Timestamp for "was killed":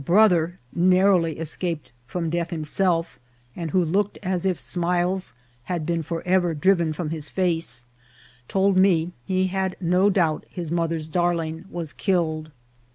11.69-12.49